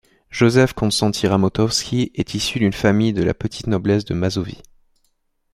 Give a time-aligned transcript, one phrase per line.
[0.31, 4.63] Józef Konstanty Ramotowski est issu d'une famille de la petite noblesse de Mazovie.